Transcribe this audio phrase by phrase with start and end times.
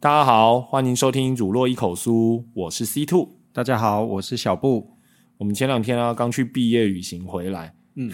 [0.00, 3.28] 大家好，欢迎收听《乳酪一口酥》，我是 C Two。
[3.52, 4.96] 大家好，我是小布。
[5.36, 8.10] 我们前两天啊，刚去毕业旅行回来，嗯，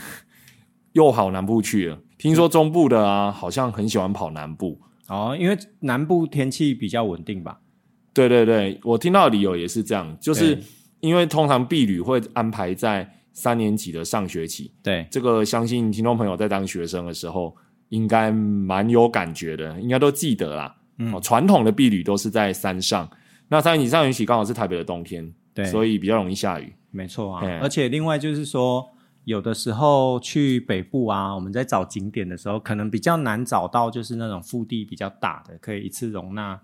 [0.93, 2.01] 又跑南部去了。
[2.19, 4.81] 听说中部的啊，好像很喜欢跑南部。
[5.11, 7.61] 哦，因为南部天气比较稳定吧？
[8.15, 10.59] 对对对，我听到的理由也是这样，就是
[11.01, 17.55] 因为通常避旅会安排在三年级的上学期，对，这个相信听众朋友在当学生的时候，
[17.89, 20.77] 应该蛮有感觉的，应该都记得啦。
[20.99, 23.09] 嗯哦，传统的避旅都是在山上，
[23.49, 26.73] 那三年级上学期刚好是台北的冬天，对所以比较容易下雨。
[26.91, 27.49] 没错啊嘿。
[27.63, 28.87] 而且另外就是说，
[29.25, 36.59] 有的时候去北部啊，我们在找景点的时候，可能比较难找到就是那种腹地比较大的，可以一次容纳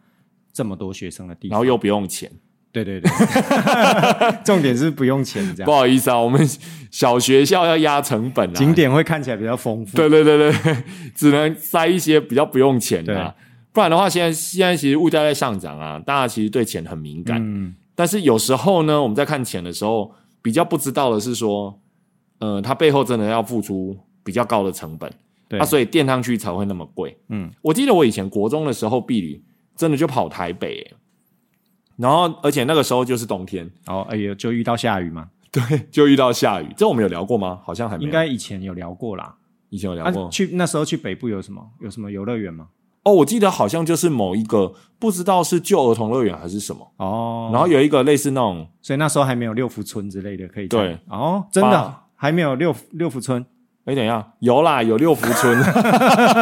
[0.53, 1.51] 这么多学生的地方。
[1.51, 2.31] 然后又不用钱，
[2.73, 3.11] 对对对，
[4.45, 6.41] 重点是不用钱这不，好意思啊，我们
[6.91, 9.97] 小学校要压成本啊，景点会看起来比较丰富。
[9.97, 10.77] 对对对对，
[11.15, 13.35] 只能塞一些比较不用钱的、啊，
[13.73, 17.39] 不然的话，现在现在其实物价在上涨啊，大家其实对钱很敏感。
[17.41, 21.79] 嗯，但是有时候呢，我们在看钱的时候，比较不知道的是说，
[22.39, 25.13] 呃，它背后真的要付出比较高的成本，
[25.49, 27.17] 对啊，所以电商区才会那么贵。
[27.29, 29.43] 嗯，我记得我以前国中的时候，避旅
[29.77, 30.95] 真的就跑台北、欸，
[31.97, 36.67] 然后而且那个时候就是冬天，哦，哎呀，就遇到下雨嘛， 对，就遇到下雨。
[36.77, 37.61] 这我们有聊过吗？
[37.65, 39.35] 好像还没有，应该以前有聊过啦。
[39.71, 41.63] 以前有聊啊过。，去那时候去北部有什么？
[41.81, 42.69] 有什么游乐园吗？
[43.03, 53.45] 哦，我记得好像就是某一个不知道是旧儿童乐园还是什么，哦，然后有一个类似那种所以那时候还没有六福村之类的可以对哦，真的把还没有六六福村
[53.85, 55.57] 哎，等一下，有啦，有六福村，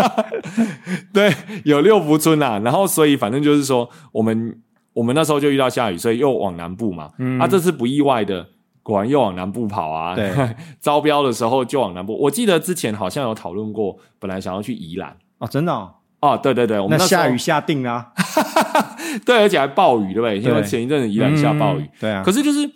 [1.13, 1.31] 对，
[1.65, 2.59] 有六福村啦。
[2.65, 4.59] 然后，所以反正就是说，我们
[4.95, 7.11] 我们那时候就遇到下雨，所以又往南部嘛。
[7.19, 8.47] 嗯啊，这次不意外的，
[8.83, 10.15] 果然又往南部跑啊。
[10.15, 10.33] 对，
[10.81, 12.17] 招标的时候就往南部。
[12.19, 15.15] 我记得之前好像有讨论过，本来想要去宜兰。
[15.37, 18.11] 哦，真的哦，哦，对对对，我那们那下雨下定啦，
[19.27, 20.39] 对，而且还暴雨，对不对？
[20.39, 21.83] 因为前一阵子宜兰下暴雨。
[21.83, 22.67] 嗯，对啊，可是就是，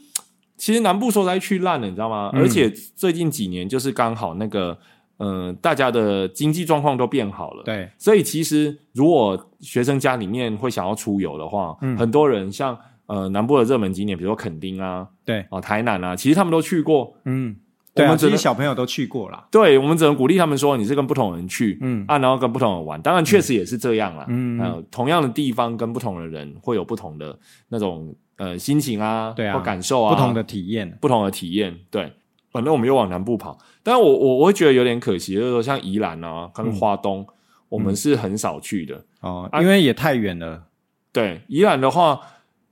[0.58, 2.30] 其实南部说实在去烂了，你知道吗？
[2.34, 2.42] 嗯。
[2.42, 4.76] 而且最近几年就是刚好那个，
[5.19, 7.88] 嗯、大家的经济状况都变好了，，对。
[7.96, 11.96] 所以其实如果学生家里面会想要出游的话，嗯。
[11.96, 12.76] 很多人像
[13.06, 17.14] 呃南部的热门景点，比如说垦丁啊、对，哦台南啊，其实他们都去过。
[17.25, 17.56] 嗯，
[17.94, 22.04] 我们只能小朋友都去过啦，对我们只能鼓励他们说，你是跟不同人去，嗯。
[22.06, 23.00] 啊，然后跟不同人玩。
[23.00, 24.26] 当然，确实也是这样啦。
[24.28, 24.60] 嗯。
[24.60, 27.36] 呃，同样的地方跟不同的人会有不同的
[27.69, 31.78] 那种呃心情啊，对啊或感受啊，不同的体验，不同的体验。
[31.91, 32.12] 对，
[32.50, 37.26] 反正我们又往南部跑，但是我我我会觉得有点可惜，就是说像宜兰啊跟花东，
[37.69, 39.04] 我们是很少去的。
[39.21, 40.65] 哦，啊因为也太远了，
[41.12, 42.21] 对，宜兰的话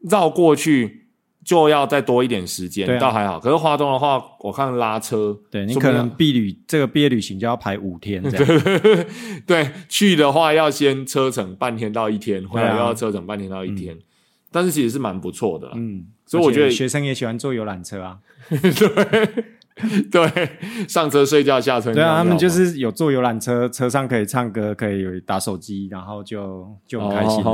[0.00, 1.06] 绕过去
[1.44, 3.38] 就要再多一点时间，倒还好。
[3.38, 8.64] 可是花东的话，我看拉车，对你可能毕旅这个毕业旅行就要排五天 这样，
[9.46, 13.96] 对，去的话要先车程半天到一天，回来又要车程半天到一天，
[14.56, 15.70] 但是其实是蛮不错的。
[15.74, 18.18] 嗯，所以我觉得学生也喜欢坐游览车啊，
[18.48, 20.50] 对， 对
[20.88, 27.44] 上车睡觉，下车对啊，他们就是有坐游览车，车上可以唱歌，可以打手机，然后就就很开心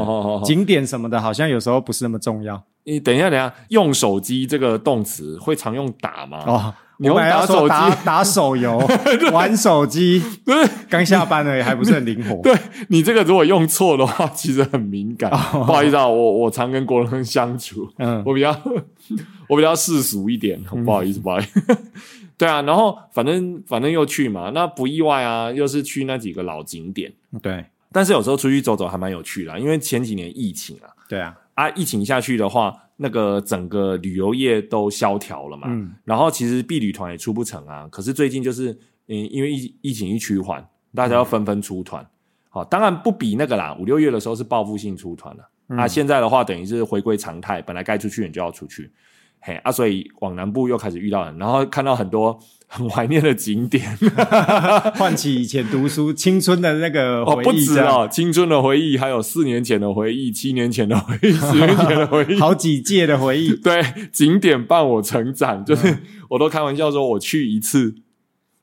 [0.44, 6.44] 景点什么的，好像有时候不是那么重要你等一下，等一下，用手机这个动词会常用打吗？
[6.46, 6.74] 哦。
[7.02, 8.78] 你用打手打打手游、
[9.32, 10.54] 玩手机，对。
[10.88, 12.40] 刚下班而已，还不是很灵活。
[12.42, 12.54] 对
[12.88, 15.30] 你这个如果用错的话，其实很敏感。
[15.30, 18.56] 不好意思啊，我我常跟国人人相处，嗯，我比较
[19.48, 21.60] 我比较世俗一点，不好意思，不好意思。
[22.38, 27.12] 对啊，然后反正反正又去嘛，那不意外啊，又是去那几个老景点。
[27.42, 27.64] 对。
[27.94, 35.66] 但是有时候出去走走还蛮有趣的啊，因为前几年疫情啊，对啊，啊，疫情下去的话，那个整个旅游业都萧条了嘛。
[35.68, 37.88] 嗯然后其实避旅团也出不成啊。
[37.90, 38.70] 可是最近就是，
[39.08, 42.06] 嗯，因为疫疫情一趋缓，大家要纷纷出团。
[42.48, 45.48] 好，当然不比那个啦，五六月的时候是报复性出团了。
[45.76, 48.92] 啊，现在的话等于是回归常态，本来该出去你就要出去。
[49.40, 52.38] 嘿啊，所以往南部又开始遇到人，然后看到很多
[52.74, 53.94] 很怀念的景点。
[54.96, 63.54] 唤起以前读书青春的那个哦，回不忆这样，止哦，青春的回忆，还有四年前的回忆、七年前的回忆、 十年前的回忆， 好几届的回忆。
[63.56, 65.98] 对，景点伴我成长，就是、
[66.30, 67.94] 我都开玩笑说，我去一次，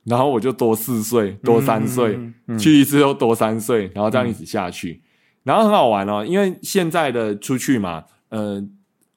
[0.05, 5.03] 然后我就多四岁，多三岁，嗯嗯去一次又多三岁，然后这样一直下去，
[5.43, 8.65] 然后很好玩哦，因为现在的出去嘛，呃，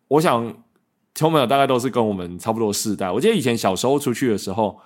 [0.09, 0.55] 我想
[1.15, 3.11] 听众朋友大概都是跟我们差不多世代。
[3.11, 4.79] 我记得以前小时候出去的时候。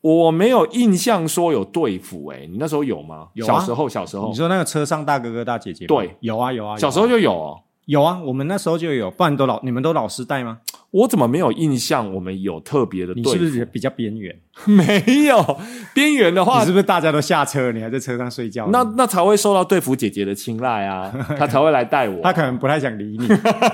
[0.00, 3.28] 我没有印象说有队服、欸，你那时候有吗？
[3.34, 7.62] 有啊小时候，小时候你，说那个车上大哥哥大姐姐，对有啊有啊，有啊小时候就有哦。
[7.86, 10.60] 有啊，我们那时候就有，不然都老你们都老师带吗？
[10.92, 12.14] 我怎么没有印象？
[12.14, 14.38] 我们有特别的队你是不是比较边缘？
[14.66, 15.58] 没有
[15.94, 18.68] 边缘的话你是，不是大家都下车，你还在车上睡觉？
[18.70, 22.20] 那那才会受到队服姐姐的青睐啊， 她才会来带我。
[22.22, 23.26] 她可能不太想理你，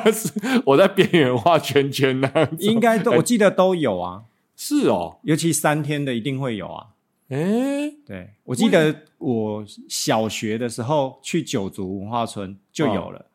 [0.64, 4.22] 我在边缘画圈圈那样子应该都我记得都有啊，
[4.56, 6.86] 是哦，尤其三天的一定会有啊。
[7.30, 13.26] 诶，对，我记得我小学的时候去九族文化村就有了，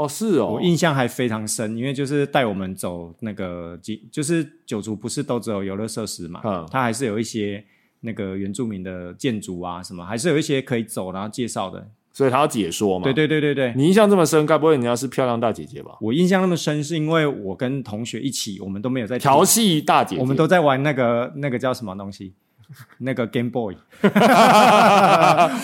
[0.00, 7.62] 哦是哦，我印象还非常深，因为就是带我们走那个景，就是九族不是都只有游乐设施嘛，嗯它还是有一些
[8.00, 11.86] 那个原住民的建筑啊什么，还是有一些可以走然后介绍的。
[12.12, 13.04] 所以他要解说嘛。
[13.04, 15.96] 对对对对对，你印象这么深，该不会人家是漂亮大姐姐吧？
[16.00, 22.32] 我印象那么深，是因为我跟同学一起，我们都没有在调戏大姐姐，我们都在玩那个那个叫什么东西，
[22.98, 23.76] 那个 Game Boy，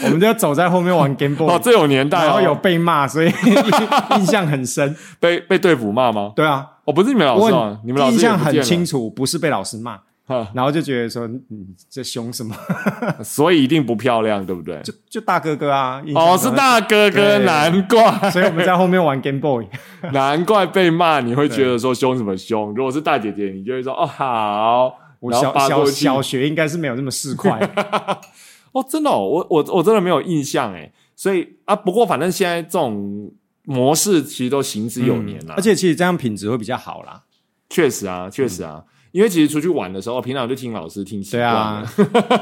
[0.05, 3.27] 我们就走在后面玩 Game Boy，、哦，这有年代、哦，然后有被骂，所以
[4.19, 4.95] 印象很深。
[5.21, 6.33] 被被队服骂吗？
[6.35, 7.79] 对啊，哦，不是你们老我师吗？
[7.85, 12.55] 你们老师印象很清楚，不是被老师骂，哈然后就觉得说，嗯，这凶什么？
[13.23, 14.81] 所以一定不漂亮，对不对？
[14.83, 19.67] 就就大哥哥啊，哦，是，大哥哥，对难怪，所以我们在后面玩 Game Boy。
[20.13, 22.75] 难怪被骂，你会觉得说凶什么凶？
[22.75, 27.59] 如果是大姐姐，你就会说哦好，我小小小学应该是没有那么市侩，
[28.73, 33.33] 哦，真的、哦，我我我真的没有印象哎，所以啊，不过反正现在这种
[33.65, 37.23] 模式其实都行之有年了、而且其实这样品质会比较好啦。
[37.69, 38.85] 确实啊，确实啊。
[39.13, 41.93] 因为其实出去玩的时候，平常就听老师听习对惯了，啊，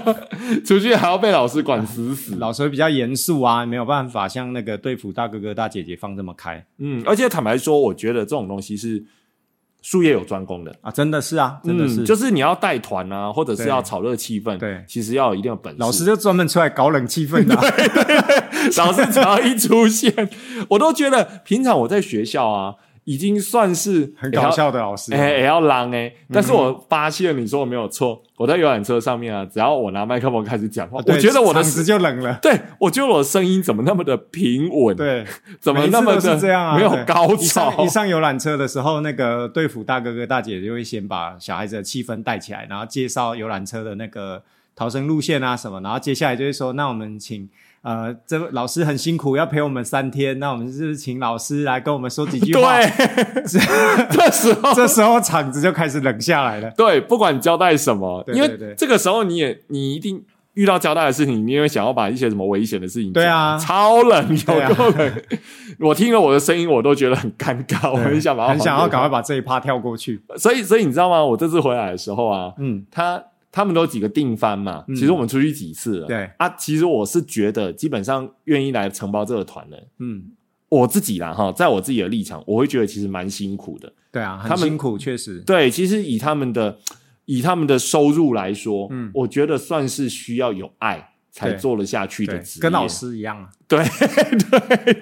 [0.67, 2.35] 出去还要被老师管死死。
[2.37, 9.05] 老师会比较严肃啊，没有办法像那个对付大哥哥大姐姐放这么开嗯，而且坦白说，我觉得这种东西是
[9.85, 14.83] 术业有专攻的，啊，真的是啊，真的是，嗯就是你要带团啊，或者是要炒热气氛，对。
[14.89, 15.79] 其实要有一定的本事。
[15.79, 17.55] 老师就专门出来搞冷气氛的。
[17.55, 17.63] 啊、
[18.79, 20.31] 老师只要一出现，
[20.71, 25.15] 我都觉得平常我在学校啊，已经算是很搞笑的老师。
[25.15, 32.39] 哎、也要狼哎、但是我发现你说我没有错，我在游览车上面啊，只要我拿麦克风开始讲话，对我觉得我的场子就冷了。
[32.41, 35.25] 对我觉得我的声音怎么那么的平稳，，对，
[35.61, 36.77] 怎么那么的是这样啊？
[36.77, 37.89] 没有高潮一？
[37.89, 44.43] 上游览车的时候，那个队服大哥哥大姐就会先把小孩子的气氛带起来，然后介绍游览车的那个
[44.75, 47.49] 逃生路线啊什么，然后接下来就会说，那我们请。
[47.85, 50.39] 呃，这位老师很辛苦，要陪我们三天。
[50.39, 52.79] 那我们是不是请老师来跟我们说几句话？
[52.81, 52.89] 对，
[54.11, 56.71] 这时候这时候场子就开始冷下来了。
[56.71, 65.13] 对，不管交代什么，因对对对为这个时候你也你一定遇到交代的事情，你也会想要把一些什么危险的事情讲，对啊超冷，有对啊够冷。
[65.81, 70.23] 我听了我的声音，我都觉得很尴尬，我很想把很想要赶快把这一趴跳过去。
[70.39, 71.23] 所以，所以你知道吗？
[71.23, 73.23] 我这次回来的时候啊，嗯，他
[73.55, 76.29] 他们都有几个定番嘛，其实我们出去几次了，对。
[76.39, 80.25] 啊，其实我是觉得基本上愿意来承包这个团的，嗯，
[80.69, 83.93] 我自己啦哈，在我自己的立场，我会觉得其实蛮辛苦的。
[84.11, 85.39] 对啊，他们很辛苦，确实。
[85.47, 86.77] 对，其实以他们的
[87.27, 89.09] 以他们的收入来说，嗯。
[89.15, 93.85] 我觉得算是需要有爱才做得下去的职业，跟老师一样啊， 对。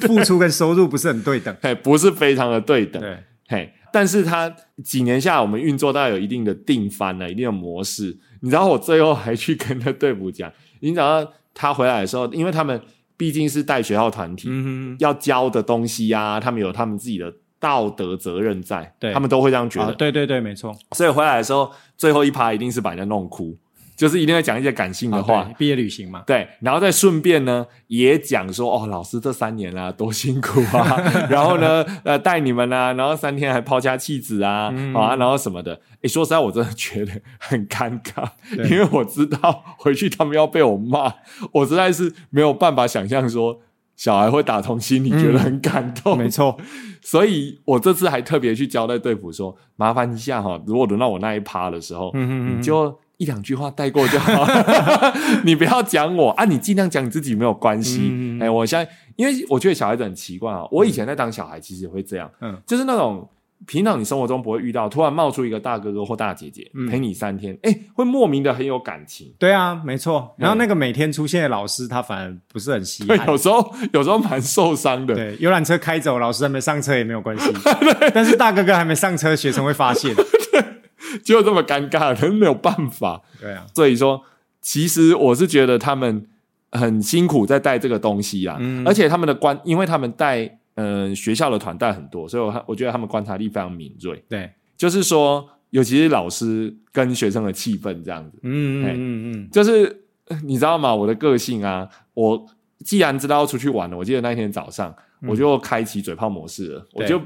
[0.00, 1.56] 付出跟收入不是很对等。
[1.62, 3.19] 嘿，不是非常的对等，对，
[3.49, 8.18] 嘿，但是他几年下来，我们运作到有一定的定番了，一定的模式。
[8.40, 10.50] 你知道，我最后还去跟他队伍讲，
[10.80, 12.80] 你找到他回来的时候，因为他们
[13.16, 19.92] 毕竟是带学校团体，嗯要教的东西啊，他们有他们自己的道德责任在，对他们都会这样觉，得。
[19.92, 20.75] 啊，对对对，没错。
[20.92, 23.56] 所以回来的时候，最后一趴一定是把人家弄哭，
[24.02, 25.44] 就是一定要讲一些感性的啊话。
[25.44, 35.80] 对毕业旅行嘛，对，然后再顺便呢，也讲说哦，老师这三年啊 多辛苦啊， 然后呢，呃，带你们啊，然后三天还抛家弃子啊，嗯啊，然后什么的。
[36.00, 38.28] 诶，说实在，我真的觉得很尴尬，
[38.68, 41.14] 因为我知道回去他们要被我骂，
[41.52, 43.61] 我实在是没有办法想象说
[43.94, 46.59] 小孩会打从心里觉得很感动，嗯没错。
[47.04, 54.47] 所以我这次还特别去交代队服说，麻烦一下哈，如果轮到我那一趴的时候，嗯嗯嗯你就一两句话带过就好，
[55.45, 58.38] 你不要讲我啊，你尽量讲你自己没有关系。
[58.40, 63.28] 哎、我现在因为我觉得小孩子很奇怪啊，我以前在当小孩其实也会这样，嗯就是那种。
[63.64, 69.33] 平常你生活中不会遇到，突然冒出一个大哥哥或大姐姐、嗯陪你三天，哎、会莫名的很有感情。
[69.38, 70.35] 对啊，没错。
[70.37, 73.28] 然后那个每天出现的老师，他反而不是很稀对，罕。
[73.28, 75.14] 有时候有时候蛮受伤的。
[75.14, 77.52] 对，游览车开走，老师还没上车也没有关系。
[78.12, 80.12] 但是大哥哥还没上车，学生会发现。
[81.25, 83.23] 就这么尴尬，人没有办法。
[83.40, 84.23] 对啊，所以说，
[84.61, 86.26] 其实我是觉得他们
[86.71, 94.23] 很辛苦在带这个东西啊，嗯而且他们的观，因为他们带呃学校的团带很多，所以我我觉得他们观察力非常敏锐。
[94.28, 100.95] 对，就是说，尤其是老师跟学生的气氛这样子，嗯嗯嗯嗯，就是呃你知道吗？
[100.95, 102.47] 我的个性啊，我
[102.85, 104.95] 既然知道要出去玩了，我记得那一天早上。
[105.25, 107.16] 我就开启嘴炮模式了，我就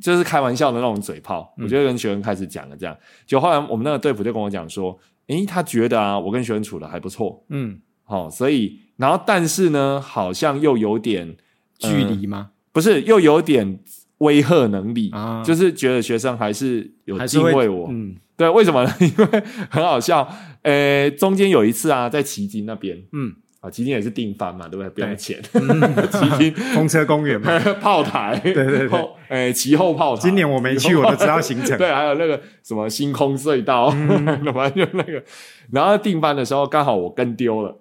[0.00, 2.96] 就是开玩笑的那种嘴炮，嗯我就跟学生开始讲了这样。
[3.26, 11.36] 就后来我们那个队服就跟我讲说，诶，他觉得啊，我跟学生处的还不错，嗯，好、所以然后但是呢，好像又有点
[11.78, 12.50] 距离吗？
[12.72, 13.80] 不是，又有点
[14.18, 17.88] 威吓能力，啊就是觉得学生还是有敬畏我。
[17.90, 18.90] 嗯对，为什么呢？
[19.00, 20.26] 因为很好笑，
[20.62, 24.88] 诶，中间有一次啊，在奇经那边嗯，啊，旗津也是定番嘛，对不对？
[24.90, 25.38] 不用对钱，
[26.10, 27.58] 旗津 风车公园嘛。
[27.80, 30.22] 炮台，对对对后呃，旗后炮台。
[30.22, 31.76] 今年我没去，我都知道行程。
[31.76, 34.24] 对，还有那个什么星空隧道，嗯
[34.54, 35.22] 反正就那个。
[35.70, 37.76] 然后定番的时候，刚好我跟丢了，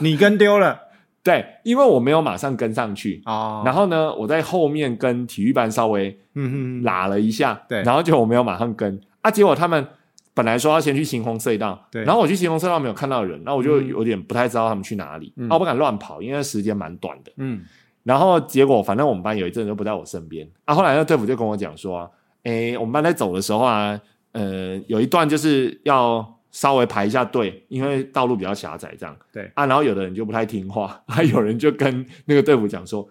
[0.00, 0.78] 你跟丢了
[1.22, 3.20] 对，因为我没有马上跟上去。
[3.26, 3.62] 哦。
[3.64, 9.86] 然后呢，我在后面跟体育班稍微嗯嗯嗯，拉了一下，对然后就我没有马上跟啊，结果他们
[10.32, 12.04] 本来说要先去晴空隧道，对。
[12.04, 13.88] 然后我去晴空隧道没有看到人，那我就嗯。
[13.88, 15.48] 有点不太知道他们去哪里，嗯。
[15.48, 17.32] 啊，我不敢乱跑，因为时间蛮短的。
[17.36, 17.62] 嗯。
[18.02, 22.10] 然后结果反正我们班有一阵都不在我身边啊，后来那队服就跟我讲说啊，
[22.44, 24.00] 诶，我们班在走的时候啊，
[24.32, 29.14] 呃，有一段就是要稍微排一下队，因为道路比较狭窄，这样。
[29.32, 29.50] 对。
[29.54, 33.06] 啊，然后有的人就不太听话，还 有人就跟那个队服讲说，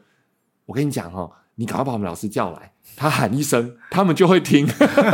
[0.66, 4.68] 我跟你讲哦，你赶快把我们老师叫来，他喊一声，他们就会听。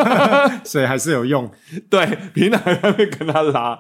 [0.64, 1.50] 所以还是有用。
[1.90, 3.80] 对，平常在那边跟他拉，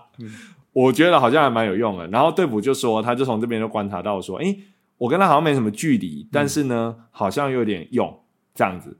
[0.73, 2.07] 我觉得好像还蛮有用的。
[2.07, 4.59] 然后队服就说，他就从这边就观察到说，诶，
[4.97, 8.21] 我跟他好像没什么距离，但是呢，好像有点用
[8.53, 8.97] 这样子。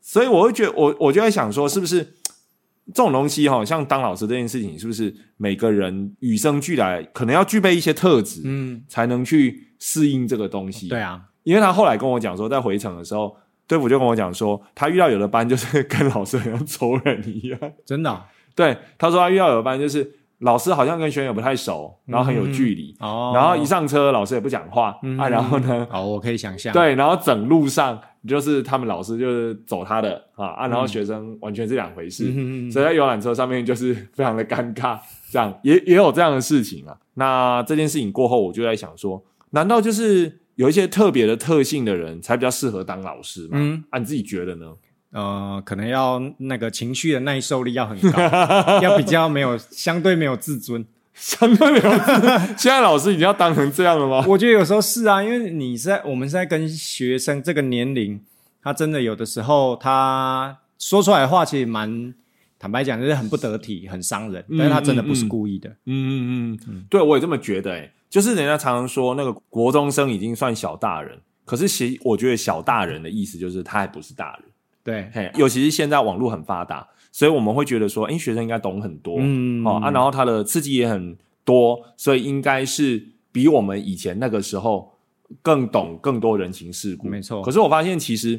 [0.00, 2.04] 所以我会觉得，我我就在想说，是不是
[2.86, 10.88] 这种东西哈、像当老师这件事情，是不是每个人与生俱来，可能要具备一些特质，嗯，才能去适应这个东西？
[10.88, 13.34] 对啊，因为他后来跟我讲说，在回程的时候，
[13.66, 17.58] 队服就跟我讲说，他遇到有的班就是跟老师很像仇人一样。
[17.84, 18.20] 真的哦
[18.54, 23.32] 对，他说他遇到有的班就是老师好像跟学员不太熟，然后很有距离，哦。
[23.34, 32.32] 然后一上车老师也不讲话、嗯啊，然后呢，哦，我可以想象。，对，然后整路上就是他们老师就是走他的啊啊，然后学生完全是两回事，
[32.70, 34.98] 所以在游览车上面就是非常的尴尬，
[35.30, 36.96] 这样也也有这样的事情啊。
[37.14, 43.50] 那这件事情过后，我就在想说，难道就是有一些特别的特性的人才比较适合当老师嘛？
[43.52, 44.66] 嗯啊，你自己觉得呢？
[45.10, 48.20] 呃，可能要那个情绪的耐受力要很高，
[48.82, 50.84] 要比较没有相对没有自尊。
[51.14, 51.90] 相对没有，
[52.58, 54.24] 现在老师已经要当成这样了吗？
[54.26, 58.20] 我觉得有时候是啊，因为你是在我们是在跟学生这个年龄，
[58.60, 62.12] 他真的有的时候他说出来的话，其实蛮
[62.58, 64.44] 坦白讲，就是很不得体，很伤人。
[64.58, 65.70] 但是他真的不是故意的。
[65.86, 67.92] 嗯嗯嗯，对我也这么觉得、欸。
[68.14, 74.44] 就是人家常常说那个国中生已经算小大人，可是其我觉得小大人的意思就是他还不是大人。
[74.84, 79.66] 对，嘿，尤其是现在网络很发达，所以我们会觉得说，哎、学生应该懂很多，嗯。
[79.66, 84.92] 哦啊，然后他的刺激也很多，所以应该是比我们以前那个时候
[85.42, 87.08] 更懂更多人情世故。
[87.08, 87.42] 没错。
[87.42, 88.38] 可是我发现其实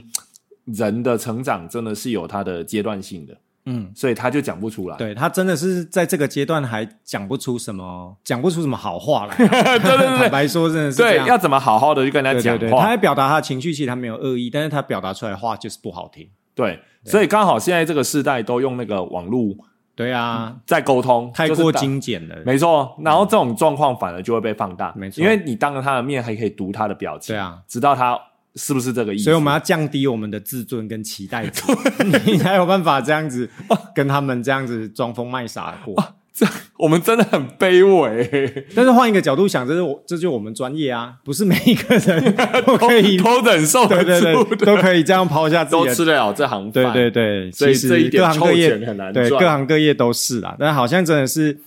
[0.63, 4.97] 人的成长真的是有它的阶段性的，嗯，所以他就讲不出来。
[4.97, 9.37] 对他真的是在这个阶段还讲不出什么，讲不出什么好话来啊、
[9.79, 11.27] 对对对坦白说，真的是这对，样。
[11.27, 12.83] 要怎么好好的去跟他对对对，讲话？
[12.85, 16.29] 他在表达他的情绪，其实他没有恶意，但是他表达出来的话就是不好听。
[16.53, 19.55] 对，所以刚好现在这个时代都用那个网络
[19.95, 22.35] 对啊，在沟通，太过精简了。
[22.45, 28.19] 没错，然后这种状况反而就会被放大，没错因为你当着他的面还可以读他的表情，对啊，知道他
[28.55, 29.25] 是不是这个意思。
[29.25, 31.63] 所以我们要降低我们的自尊跟期待值，
[32.25, 33.49] 你才有办法这样子
[33.93, 36.03] 跟他们这样子装疯卖傻地过。
[36.33, 36.45] 这
[36.77, 42.35] 我们真的很卑微，但是换一个角度想，这是我这就我们专业啊，不是每一个人
[42.67, 45.81] 都可以，都忍受得对对住对，都可以这样抛下自己。
[45.81, 46.91] 都吃得了这行对饭。
[46.91, 51.57] 对对，所以其实这一点各行各业臭钱很难对赚各行各业都是啦，但好像真的是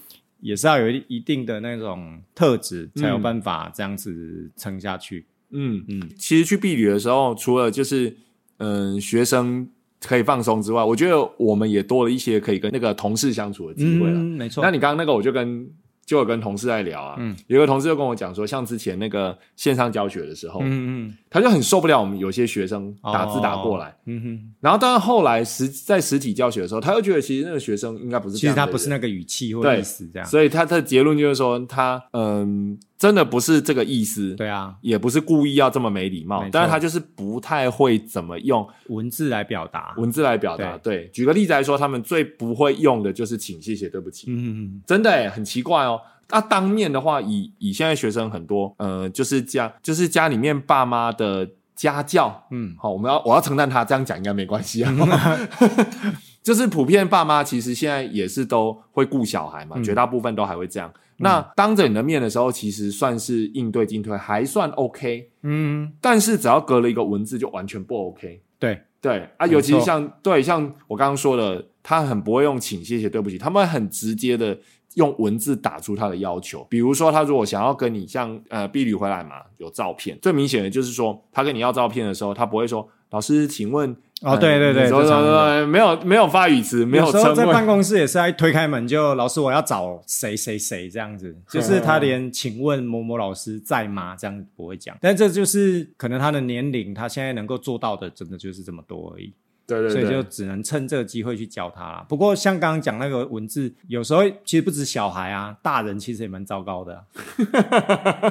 [0.40, 5.20] 也是要有一一定的那种特质，才有嗯办法这样子撑下去。
[5.20, 8.14] 嗯嗯嗯，其实去避旅的时候，除了就是
[8.58, 9.68] 嗯学生
[10.04, 14.18] 可以放松之外，我觉得我们也多了一些可以跟那个同事相处的机会了。
[14.18, 14.62] 嗯，没错。
[14.62, 15.68] 那你刚刚那个，我就跟
[16.06, 30.26] 就有跟同事在聊啊，嗯有一个同事就跟我讲说，像之前那个线上教学的时候，嗯嗯他就很受不了我们有些学生打字打过来，嗯哼，然后当然后来实在实体教学的时候，他又觉得其实那个学生应该不是其实他不是那个语气或对意思这样。
[30.26, 39.94] 所以他的结论就是说，他嗯真的不是这个意思，对啊，也不是故意要这么没礼貌，但是他就是不太会怎么用文字来表达。
[39.96, 40.76] 文字来表达。
[40.78, 44.26] 对，举个例子来说，他们最不会用的就是请、谢谢、对不起。
[44.28, 46.00] 嗯嗯嗯真的诶，很奇怪哦。
[46.30, 54.92] 那、当面的话，以以现在学生很多，呃，就是家就是家里面爸妈的家教，嗯好，我们要我要承担他这样讲应该没关系啊。
[56.42, 60.92] 就是普遍爸妈其实现在也是都会顾小孩嘛，嗯绝大部分都还会这样。
[61.18, 68.40] 那当着你的面的时候，其实算是应对进退还算 OK，嗯，但是只要隔了一个文字就完全不 OK。
[68.58, 69.28] 对，对。
[69.36, 74.58] 啊，尤其是像对像我刚刚说的，他很不会用请、谢谢、对不起，他们很直接的
[74.94, 76.66] 用文字打出他的要求。
[76.70, 94.16] 比如说，他如果想要跟你像呃婢女回来嘛，有照片，最明显的就是说，他跟你要照片的时候，他不会说老师，请问哦对对对你说这常说说没有没有发语词，没有时候，在办公室也是在推开门就老师我要找谁谁谁这样子， 就是他连请问某某老师在吗？
[94.16, 99.32] 这样不会讲，但这就是可能他的年龄，他现在能够做到的真的就是这么多而已。
[99.68, 102.02] 对对所以就，只能趁这个机会去教他啦。
[102.08, 107.04] 不过像刚刚讲那个文字，有时候其实不止小孩啊，大人其实也蛮糟糕的啊、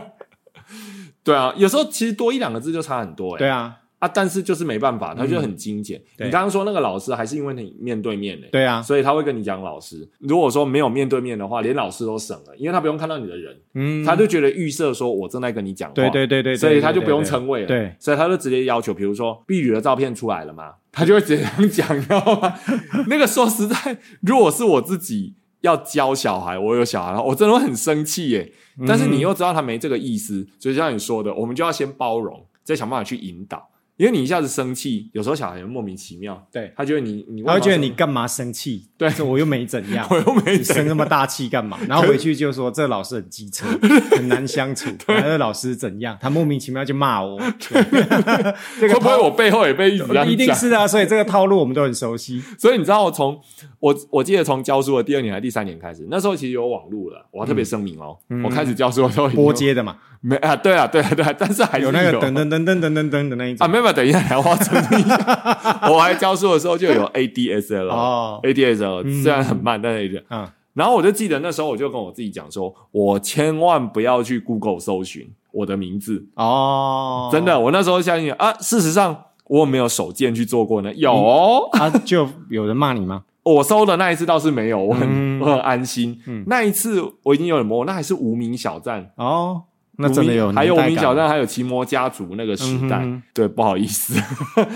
[1.23, 5.99] 对啊，有时候其实多一两个字就差很多哎、对啊，啊，但是就是没办法，他就很精简。
[6.15, 6.27] 对。
[6.27, 10.07] 你刚刚说那个老师还是因为你面对面呢、对啊，所以他会跟你讲老师。
[10.19, 22.53] 如果说没有面对面的话，连老师都省了，因为他不用看到你的人，嗯，他就觉得预设说我正在跟你讲话，对对对对，所以他就不用称谓了，对，所以他就直接要求，比如说碧宇的照片出来了嘛，他就会直接这样讲，你知道吗？
[23.09, 28.51] 那个说实在，如果是我自己要教小孩，我有小孩，我真的会很生气耶。
[28.85, 33.67] 但是你又知道他没这个意思，所以像你说的，我们就要先包容，再想办法去引导。
[33.97, 38.87] 因为你一下子生气，有时候小孩莫名其妙，对，他觉得你你他会觉得你为干嘛生气？
[38.95, 41.79] 对我又没怎样 我又没你生那么大气干嘛？
[41.87, 43.65] 然后回去就说这老师很机车，
[44.15, 44.89] 很难相处。
[45.07, 46.15] 然后这老师怎样？
[46.21, 50.53] 他莫名其妙就骂我， 这个会不会套我背后也被一直一定？
[50.53, 52.39] 是啊，所以这个套路我们都很熟悉。
[52.59, 53.39] 所以你知道，我从
[53.79, 57.25] 我我记得从教书的第二年还是第三年开始，那时候其实有网路了。
[57.31, 60.55] 我要特别声明哦，我开始教书的时候已经有拨接的嘛，没啊？
[60.55, 63.69] 对啊，对啊，对啊，但是还是有那个噔噔噔噔噔噔噔的那一啊，种。
[63.69, 65.15] 没有，没有等一下，我要澄清一下。
[65.91, 80.93] 我还教书的时候就有 ADSL 哦 ADSL 虽然很慢，但是嗯，然后我就记得那时候我就跟我自己讲说，我千万不要去 Google 搜寻我的名字，哦，真的，我那时候相信啊，事实上我有没有手贱去做过呢？
[80.95, 83.23] 有哦，啊，就有人骂你吗？
[83.47, 86.19] 我搜的那一次倒是没有，我很、嗯我很安心。
[86.25, 89.09] 嗯那一次我已经有点模糊，那还是无名小站。
[89.15, 89.61] 哦，
[89.97, 92.99] 那真的有还有无名小站，还有奇摩家族那个时代。
[93.03, 94.13] 嗯对，不好意思，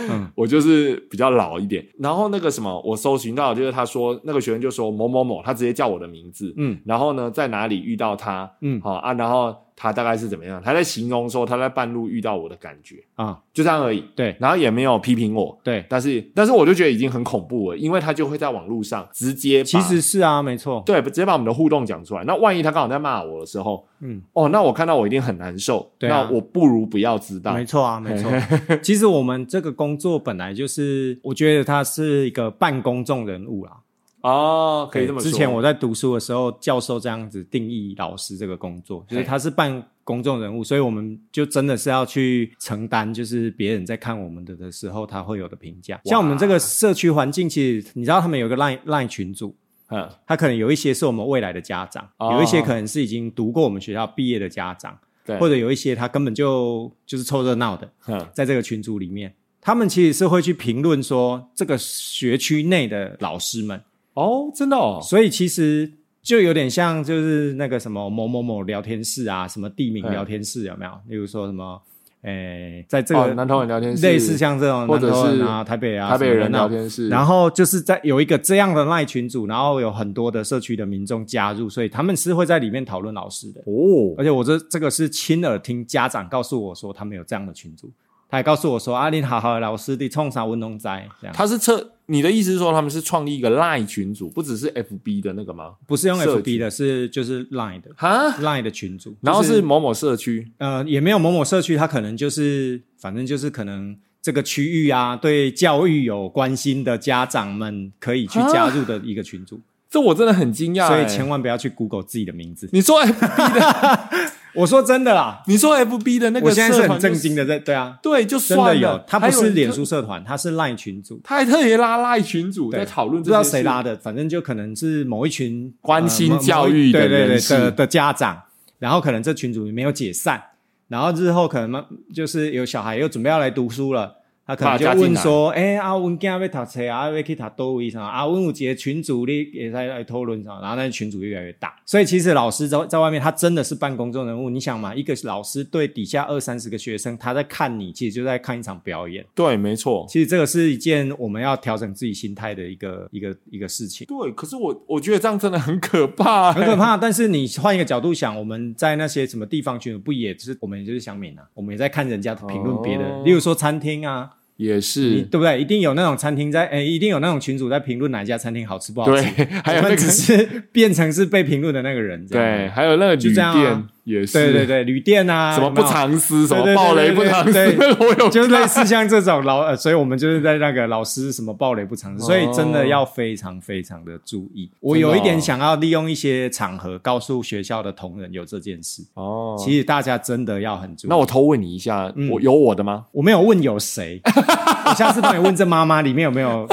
[0.09, 0.27] 嗯。
[0.35, 1.85] 我就是比较老一点。
[1.99, 6.79] 然后那个什么，我搜寻到就是他说那个学生就说某某某，他直接叫我的名字，嗯。
[6.85, 8.81] 然后呢在哪里遇到他，嗯。
[8.81, 10.61] 好、啊，然后他大概是怎么样？
[10.63, 14.03] 他在形容说他在半路遇到我的感觉，啊，就这样而已。
[14.15, 22.23] 对然后也没有批评我，对，但是但是我就觉得已经很恐怖了，因为他就会在网络上直接其实是啊，没错，对直接把我们的互动讲出来。
[22.25, 27.55] 那万一他刚好在骂我的时候，嗯，哦，那我看到我一定很难受，对啊那我不如不要知道。
[27.55, 28.31] 没错啊，没错。
[28.83, 33.71] 其实我们这个工作本来就是，我觉得他是一个半公众人物啦。
[34.21, 35.29] 哦，可以这么说。
[35.29, 45.99] 之前我在读书的时候，教授这样子定义老师这个工作，就是他是半公众人物，所以我们就真的是要去承担，就是别人在看我们的的时候，他会有的评价。
[46.05, 49.55] 像我们这个社区环境，其实你知道，他们有个 line line 群组，
[49.89, 52.33] 嗯，他可能有一些是我们未来的家长，哦。
[52.33, 58.27] 有一些可能是已经读过我们学校毕业的家长，对，或者有一些他根本就就是凑热闹的，嗯。
[58.33, 63.81] 在这个群组里面，他们其实是会去评论说这个学区内的老师们，
[64.13, 70.91] 哦，真的哦，所以其实就有点像就是那个什么某某某聊天室啊，什么地名嗯聊天室有没有？
[71.07, 71.81] 例如说什么，
[72.23, 83.61] 诶，在这个哦南投人聊天室类似像这种或者南投人是啊、台北啊、台北人聊天室，然后就是在有一个这样的赖群组，然后有很多的社区的民众加入，所以他们是会在里面讨论老师的。
[83.61, 87.89] 哦，而且我这这个是亲耳听家长告诉我说，他们有这样的群组，
[88.29, 95.75] 他还告诉我说，啊，你好好的老师，你冲啥文农斋这样，他是测你的意思是说他们是创立一个 Line 群组，不只是 FB 的那个吗？
[95.87, 97.89] 不是用社 FB 的，是就是 Line 的。
[97.95, 103.97] 哈，Line 的群组，然后就是某某社区，呃也没有某某社区，它可能就是反正就是可能。
[104.23, 111.07] 这个区域啊，对教育有关心的家长们可以去加入的一个群组，这我真的很惊讶、所以欸。
[111.07, 112.69] 千万不要去 Google 自己的名字。
[112.71, 114.09] 你说 FB 的，
[114.53, 128.41] 我说真的啦，你说 FB 的那个我现在是很震惊的在，对啊，对，就真算了，的有，他不是脸书社团，他是 Line 群组，他还特别拉赖群组在讨论不知道谁拉的，反正就可能是某一群关心教育的对对对的的家长，
[128.79, 130.41] 然后可能这群组没有解散，
[130.87, 134.15] 然后日后可能嘛就是有小孩又准备要来读书了，
[134.55, 138.01] 他可能就问说：“哎、啊，阮囝要读册啊，要去读多位啥？
[138.01, 144.49] 啊，阮有一个群主，你也在来讨论啥？”然后那群组越来越大，所以其实老师在在外面，他真的是半公众人物。
[144.49, 149.25] 你想嘛，一个老师对底下二三十个学生，他在看你，其实就在看一场表演。
[149.33, 150.05] 对，没错。
[150.09, 154.07] 其实这个是一件我们要调整自己心态的一个一个一个事情。
[154.07, 156.97] 对，可是我我觉得这样真的很可怕、很可怕。
[156.97, 161.43] 但是你换一个角度想，我们在那些什么地方群组，不也是我们也就是乡民啊？
[161.53, 164.29] 我们也在看人家评论别的，哦例如说餐厅啊，
[164.65, 165.21] 也是。
[165.23, 165.59] 对不对？
[165.59, 177.59] 一定有那种餐厅在，诶，一定有那种群主在评论哪一家餐厅好吃不好吃对吃。，还有那只是变成是被评论的那个人，对，还有那个旅就这样也是，对对对，旅店啊，什么不藏私，什么暴雷不藏私
[177.99, 184.69] 我有就是类似像这种老，呃，所以我们就是在那个老师什么暴雷不藏私，所以真的要非常非常的注意。
[184.79, 189.55] 我有一点想要利用一些场合告诉学校的同仁有这件事，哦。
[189.59, 191.09] 其实大家真的要很注意。
[191.09, 193.05] 那我偷问你一下，嗯我有我的吗？
[193.11, 194.21] 我没有问有谁，
[194.85, 196.67] 我下次帮你问这妈妈里面有没有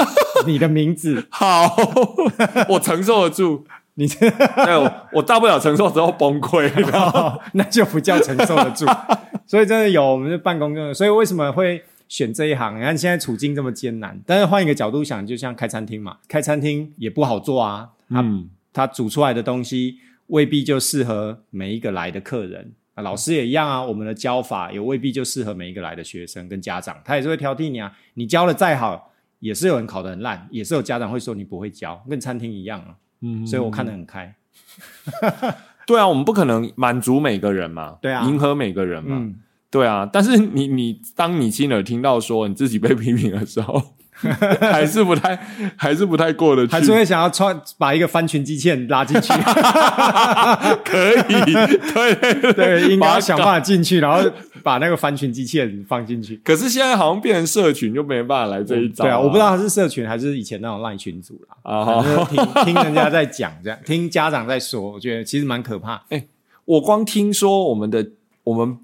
[0.47, 1.27] 你的名字。
[1.29, 1.75] 好，
[2.69, 3.65] 我承受得住。
[3.99, 4.29] 你这
[4.63, 6.71] 对，我我大不了承受之后崩溃。
[6.93, 8.85] 哦， 那就不叫承受得住。
[9.45, 12.79] 所以真的有我们是办公用的，所以为什么会选这一行？
[12.79, 17.89] 你看现在处境这么艰难，但是换一个角度想，就像开餐厅嘛，开餐厅也不好做啊。
[18.09, 22.71] 它、嗯，他煮出来的东西未必就适合每一个来的客人。
[22.95, 27.91] 啊，老师也一样啊，我们的教法也未必就适合每一个来的学生跟家长，他也是会挑剔你啊。
[28.13, 32.95] 你教的再好，也是有人考得很烂，也是有家长会说你不会教，跟餐厅一样啊。
[33.21, 34.33] 嗯所以我看得很开。
[35.85, 39.35] 对啊，我们不可能满足每个人嘛，对啊迎合每个人嘛，嗯，
[39.71, 40.07] 对啊。
[40.11, 43.81] 但是你你当你亲耳听到说你自己被批评的时候，
[44.61, 45.35] 还是不太
[45.75, 49.33] 还是不太过得去，还是会想要穿把一个翻裙机器人拉进去。
[50.83, 51.43] 可以，
[51.93, 53.53] 对对 对，应该要想办法。
[53.53, 54.21] 法进去，然后
[54.63, 56.39] 把那个翻群机器人放进去。
[56.43, 61.57] 可是现在好像变成社群，就没办法来这一招、对啊，我不知道他是社群还是以前那种赖群组啦。
[61.63, 61.85] 啊。
[61.85, 62.25] 反哈正
[62.63, 66.03] 听听人家在讲，这样听家长在说，我觉得其实蛮可怕。
[66.09, 66.25] 哎
[66.65, 68.11] 我光听说我们的
[68.43, 68.77] 我们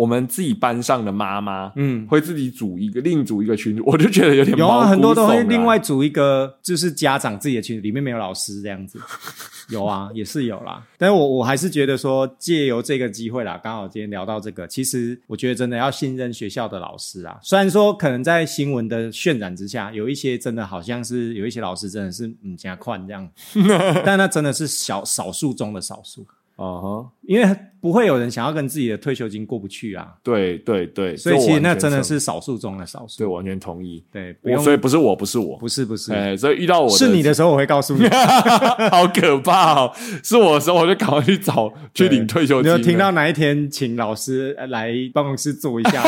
[0.00, 8.98] 我们自己班上的妈妈，嗯，会自己组一个另组一个群组， 我就觉得有点有啊，很多都会另外组一个，就是家长自己的群组，里面没有老师这样子。
[9.68, 10.82] 有啊，也是有啦。
[10.96, 17.38] 但是我我还是觉得说，借由这个机会啦，刚好今天聊到这个，其实我觉得真的要信任学校的老师啊。
[17.42, 23.28] 虽然说可能在新闻的渲染之下，有一些真的好像是有一些老师真的是嗯加宽这样，
[24.04, 26.26] 但那真的是小少数中的少数，
[26.60, 30.06] 啊哈，因为不会有人想要跟自己的退休金过不去啊。
[30.22, 33.16] 对对对，所以其实那真的是是少数中的少数。
[33.16, 34.04] 对，完全同意。
[34.12, 38.06] 对，不用所以不是我，不是我，不是不是，哎，所以遇到我是你的时候我会告诉你。
[38.90, 39.92] 好可怕哦！
[40.22, 42.70] 是我的时候，我就赶快去找去领退休金。
[42.70, 46.02] 你有听到哪一天请老师呃来办公室坐一下，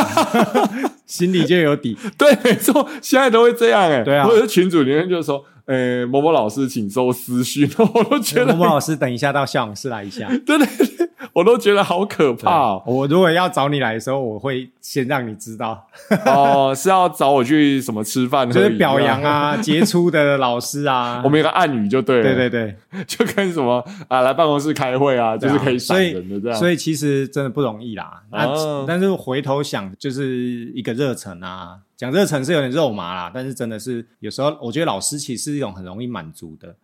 [1.06, 1.96] 心里就有底。
[2.18, 4.02] 对，没错，现在都会这样哎。
[4.02, 10.28] 对啊或者是群主里面就说，呃，某某老师请收私讯， 我都觉得某某老师，等一下到校长室来一下。
[10.44, 12.82] 对 对对，我都觉得好可怕哦。
[12.86, 15.86] 我如果要找你来的时候，我会先让你知道，
[16.26, 18.50] 哦， 是要找我去什么吃饭？
[18.50, 19.22] 就是表扬。
[19.22, 21.22] 啊，杰出的老师啊。
[21.24, 26.58] 我们有个暗语就对了，对对对，就跟什么啊，来办公室开会啊，就是可以闪人的这样。
[26.58, 28.22] 所以其实真的不容易啦。
[28.30, 36.74] 那、哦但是回头想，就是一个热忱啊，讲热忱是有点肉麻啦，但是真的是有时候我觉得老师其实是一种很容易满足的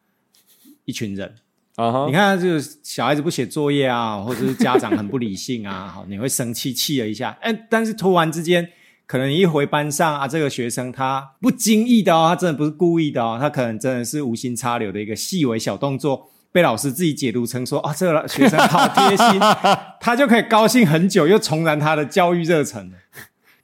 [0.85, 1.35] 一群人。
[1.79, 8.69] 啊哈你，看，就是小孩子不写作业啊，或者是家长很不理性啊， 好，你会生气，气了一下，哎，但是突然之间，
[9.07, 19.41] 可能你一回班上啊，这个学生他不经意的哦，他真的不是故意的哦，他可能真的是无心插柳的一个细微小动作，被老师自己解读成说啊，这个学生好贴心，
[20.03, 22.99] 他就可以高兴很久，又重燃他的教育热忱了。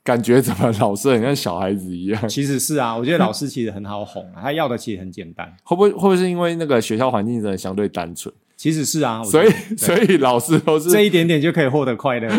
[0.05, 2.29] 感觉怎么老师很像小孩子一样？
[2.29, 5.51] 其实是啊，我觉得老师其实很好哄啊，他要的其实很简单。
[5.65, 12.29] 会不会会不会是因为那个学校环境真的相对单纯，其实是啊，所以所以老师都是这一点点就可以获得快乐。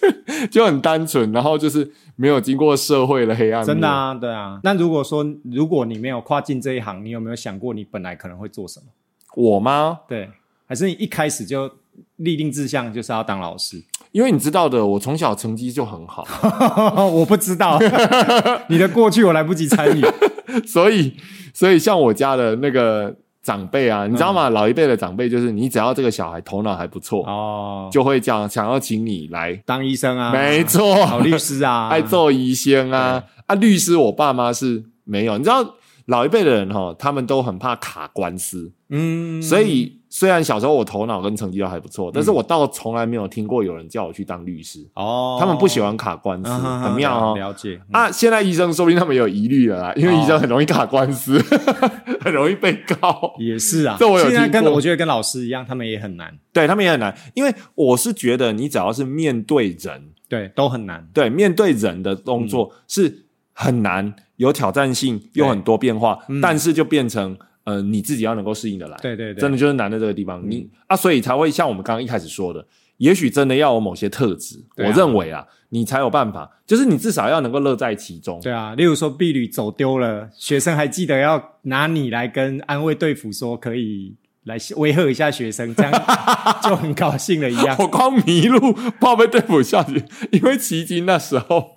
[0.00, 3.64] 对对就很单纯，然后就是没有经过社会的黑暗。
[3.64, 4.60] 真的啊，对啊。
[4.62, 8.86] 那如果说如果你没有跨进这一行，你有没有想过你本来可能会做什么？
[9.34, 9.98] 我吗？
[10.08, 10.30] 对，
[10.66, 11.70] 还是你一开始就
[12.16, 13.82] 立定志向就是要当老师？
[14.12, 16.24] 因为你知道的，我从小成绩就很好，
[17.06, 17.78] 我不知道。
[18.68, 20.04] 你的过去，我来不及参与。
[20.66, 21.14] 所以
[21.54, 24.50] 所以像我家的那个长辈啊，你知道吗？
[24.50, 33.22] 老一辈的长辈就是你只要这个小孩头脑还不错，哦，就会讲想要请你来，当医生啊，没错，考律师啊，爱做医生啊。
[33.46, 33.54] 啊！
[33.56, 35.74] 律师我爸妈是没有，你知道
[36.10, 47.36] 老一辈的人哈，他们都很怕卡官司，嗯，所以虽然小时候我头脑跟成绩都还不错，但是我倒从来没有听过有人叫我去当律师，哦，他们不喜欢卡官司，嗯很妙哦。
[47.36, 47.92] 了解，嗯。
[47.92, 51.38] 啊，现在医生说不定他们有疑虑了啦，因为医生很容易卡官司，
[52.20, 53.32] 很容易被告。
[53.38, 54.48] 也是啊，这我有听过。
[54.48, 62.48] 跟我觉得跟老师一样，他们也很难，对他们也很难，因为我是觉得你只要是面对人，对，都很难，对面对人的动嗯。
[62.48, 70.42] 作是很难，有挑战性，又很多变化，但是就变成呃你自己要能够适应的来，对对对，真的就是难在这个地方。
[70.48, 78.40] 你啊，所以才会像我们刚刚一开始说的，也许真的要有某些特质，啊我认为啊，你才有办法，就是你至少要能够乐在其中。
[78.40, 85.92] 对啊，例如说婢女走丢了，学生还记得要拿你来跟安慰队服说可以来威吓一下学生，这样
[86.64, 87.76] 就很高兴了一样。
[87.78, 91.76] 我光迷路，怕被对付下去，因为奇经那时候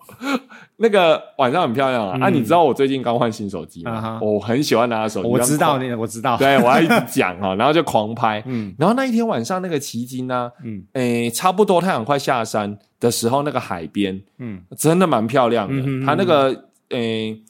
[0.78, 2.18] 那个晚上很漂亮啊。
[2.22, 4.20] 啊，你知道我最近刚换新手机吗？
[4.22, 8.42] 我很喜欢拿的手机，我知道那个我知道，对我要一直讲哈， 然后就狂拍。
[8.46, 16.06] 嗯然后那一天晚上那个奇经呢，嗯诶，差不多太阳快下山的时候，那个海边嗯真的蛮漂亮的。
[16.06, 17.42] 它那个诶。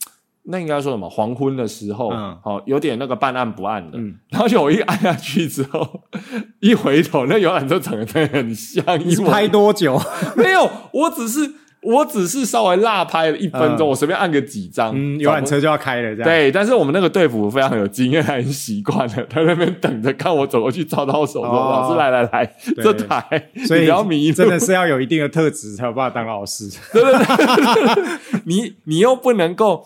[0.45, 1.09] 那应该说什么？
[1.09, 3.97] 黄昏的时候，嗯好、有点那个半暗不暗的。
[3.97, 6.01] 嗯然后就我一按下去之后，
[6.59, 9.97] 一回头，那游览车长得很像你是拍多久？
[10.35, 11.49] 没有，我只是
[11.83, 16.23] 我只是稍微落拍了一分钟，嗯我随便按个几张，嗯，游览车就要开了，这样。
[16.23, 26.69] 对，但是我们那个队服非常有经验，还很习惯了，他在那边等着看我走过去，招招手说：“哦老师来来来，这台，所以你不要迷路，真的是要有一定的特质才有办法当老师。
[26.91, 28.03] 对对对
[28.45, 29.85] 你你又不能够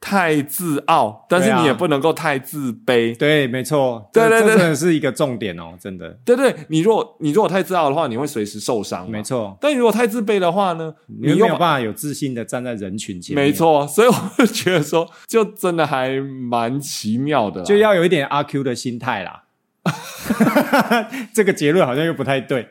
[0.00, 3.16] 太自傲，但是你也不能够太自卑。
[3.16, 4.74] 对，没错，对对对。
[4.74, 9.10] 是一个重点哦，真的，对对，你如果你如果太自傲的话，你会随时受伤嘛。
[9.10, 9.56] 没错。
[9.60, 19.44] 但你如果太自卑的话呢，你没又有办法有自信的站在人群前面，没，错，所以我就觉得说，就真的还蛮奇妙的，就要有一点阿 Q 的心态啦。
[21.32, 22.68] 这个结论好像又不太对，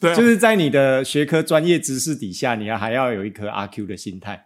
[0.00, 0.14] 对啊。
[0.14, 4.44] 就是在你的学科专业知识底下，你要还要有一颗阿 Q 的心态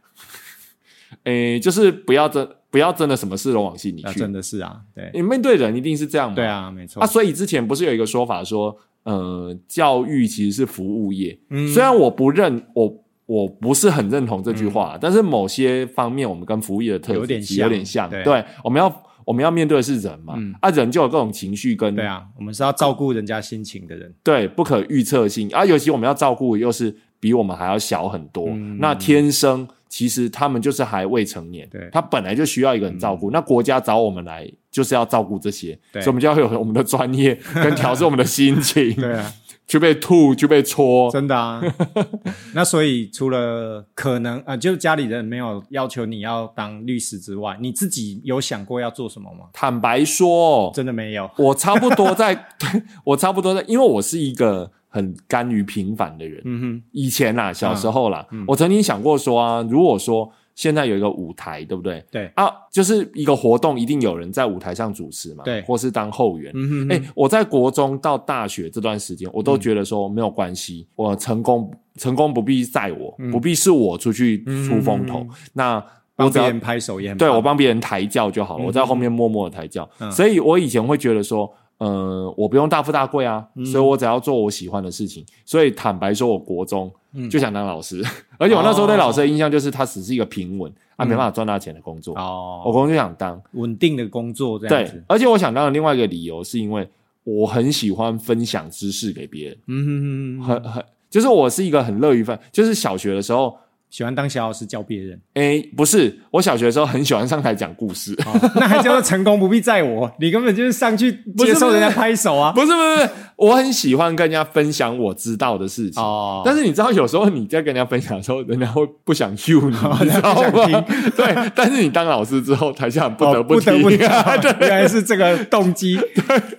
[1.25, 4.21] 诶，就是不要真不要真的什么事都往心里啊，去。
[4.21, 6.35] 真的是啊，对，你面对人一定是这样嘛？
[6.35, 11.39] 对啊，没错啊，，所以之前不是有一个说法说，呃，教育其实是服务业。
[11.51, 13.05] 嗯虽然我不认我。
[13.29, 18.25] 我不是很认同这句话，但是某些方面我们跟服务业的特质有点像有像点像。
[18.25, 33.31] 对我们要我们要面对的是人嘛，嗯啊，人就有各种情绪跟对啊，我们是要照顾人家心情的人，对不可预测性啊，尤其我们要照顾又是比我们还要小很多，嗯那天生其实他们就是还未成年，对嗯他本来就需要一个人照顾。
[33.31, 39.33] 那国家找我们来就是要照顾这些，对所以我们就要有我们的专业跟调试我们的心情， 对啊，
[39.67, 41.11] 就被吐，就被戳。
[41.11, 41.61] 真的啊。
[42.55, 49.47] 那所以除了可能啊、呃，就家里人没有要求你要当律师之外，你自己有想过要做什么吗？
[49.53, 56.43] 坦白说，真的没有，我差不多在，对 我差不多在，因为我是一个很甘于平凡的人。
[56.45, 62.05] 嗯以前啦，小时候啦，我曾经想过说啊，如果说现在有一个舞台，对不对？
[62.11, 62.27] 对。
[62.35, 65.63] 啊，就是一个活动，一定有人在舞台上主持嘛，对。
[65.63, 66.51] 或是当后援。
[66.55, 75.25] 嗯哼，哎、我在国中到大学这段时间，我都觉得说没有关系，我成功成功不必在我，不必是我出去出风头。
[75.53, 75.77] 那
[76.17, 79.89] 我只要帮别人拍手也很对我帮别人抬轿就好了，我在后面默默的抬轿。
[80.11, 81.49] 所以我以前会觉得说，
[81.79, 85.25] 呃，我不用大富大贵啊，所以我只要做我喜欢的事情。
[85.45, 86.93] 所以坦白说，我国中
[87.31, 88.03] 就想当老师，
[88.39, 92.15] 而且我那时候对老师的印象就是他只是一个平稳啊，没办法赚大钱的工作。
[92.15, 96.89] 我哦，国中就想当，稳定的工作这样对子，，而且我想当的另外一个理由是因为
[97.25, 103.57] 我很喜欢分享知识给别人，嗯哼哼哼，很很就是我是一个很乐于分，就是小学的时候。
[103.91, 116.03] 喜欢当小老师教别人，哎，不是，我小学的时候很喜欢上台讲故事，哦那还叫做成功不必在我， 你根本就是上去接受人家拍手啊，不是不是不是，我很喜欢跟人家分享我知道的事情。
[116.03, 120.85] 哦，但是你知道，有时候你在跟人家分享的时候，人家会不想 you 你，你知道不想吗？
[121.17, 123.99] 对，但是你当老师之后，台下不得哦不听，得不听。
[124.43, 125.99] 对原来是这个动机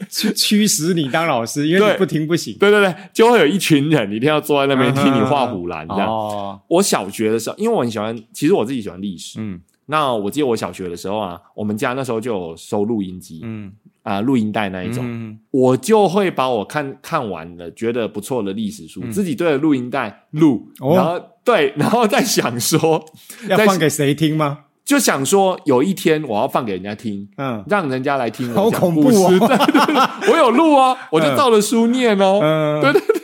[0.10, 2.56] 驱驱使你当老师，因为你不听不行。
[2.60, 6.08] 对对对，就会有一群人一定要坐在那边听你画虎兰这样。
[6.08, 9.40] 哦，我小学的时候，因为我很喜欢，其实我自己喜欢历史。
[9.42, 9.60] 嗯
[9.92, 13.72] 那我记得我小学的时候啊，我们家那时候就有收录音机嗯，
[14.04, 15.04] 啊，录音带那一种。
[15.04, 23.04] 嗯我就会把我看看完了觉得不错的历史书，自己对着录音带录，然后对， 然后再想说，
[23.50, 24.60] 要放给谁听吗？
[24.86, 29.18] 就想说有一天我要放给人家听，嗯让人家来听好我讲恐怖故事。
[29.42, 32.40] 哦我有录哦，我就照着书念哦。
[32.44, 33.19] 嗯，对对对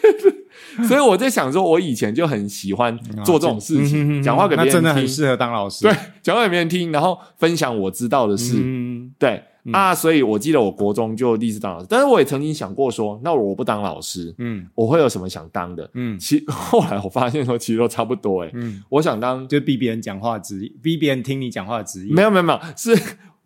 [0.88, 5.02] 所以我在想说，我以前就很喜欢做这种事情，讲话给别嗯那真的人听。
[5.04, 5.84] 很适合当老师。
[5.86, 15.90] 对，讲话给别人听，然后分享我知道的事，嗯对、啊，所以我记得我国中就立志当老师，但是我也曾经想过说，那我不当老师，嗯我会有什么想当的？
[15.94, 22.14] 嗯其后来我发现说，其实都差不多诶、嗯，我想当就逼别人讲话的职业，逼别人听你讲话的职业。
[22.14, 22.96] 没有没有没有是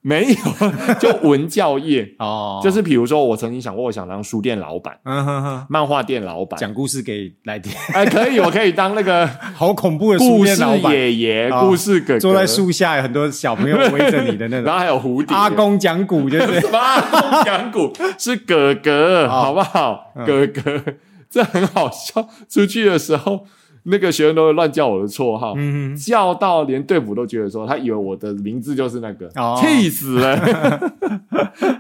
[0.02, 0.36] 没有，
[1.00, 14.74] 就文教业， 哦，就是比如说我曾经想过，我想当书店老板、嗯哼哼，漫画店老板，讲故事给来听，哎，可以，我可以当那个 好恐怖的书故事店老板，爷爷、哦故事哥哥，坐在树下，有很多小朋友围着你的那种然种。
[14.74, 20.14] 后还有蝴蝶，阿公讲古就是阿公讲古是哥哥，哦好不好？
[20.16, 20.82] 嗯哥哥，
[21.30, 22.28] 这很好笑。
[22.50, 23.46] 出去的时候，
[23.90, 25.54] 那个学生都会乱叫我的绰号，
[25.98, 30.38] 叫到连队服都觉得说，他以为我的名字就是那个，哦气死了。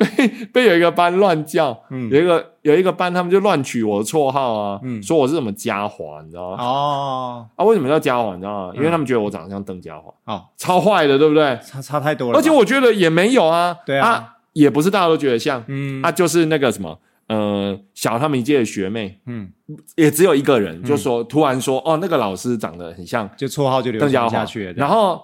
[0.00, 6.64] 被被有一个班乱叫，嗯有一个有一个班他们就乱取我的绰号啊，嗯说我是什么嘉华，你知道吗？
[6.64, 8.34] 哦啊，为什么叫嘉华？
[8.34, 8.72] 你知道吗？
[8.74, 11.58] 因为他们觉得我长得像邓嘉华，哦，超坏的，对不对？
[11.62, 12.38] 差差太多了。
[12.38, 16.98] 而且我觉得也没有啊，对啊也不是大家都觉得像，嗯啊，就是那个什么，
[17.30, 19.48] 呃，小他们一届的学妹，嗯，
[19.94, 24.72] 也只有一个人，就说突然说，哦，那个老师长得很像就绰号就流邓家华传下去了。
[24.72, 25.22] 然后